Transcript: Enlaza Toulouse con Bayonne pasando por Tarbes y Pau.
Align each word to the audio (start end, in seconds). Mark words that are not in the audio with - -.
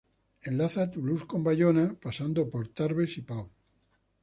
Enlaza 0.49 0.85
Toulouse 0.91 1.25
con 1.31 1.41
Bayonne 1.47 1.85
pasando 2.05 2.41
por 2.51 2.63
Tarbes 2.75 3.11
y 3.19 3.21
Pau. 3.29 3.45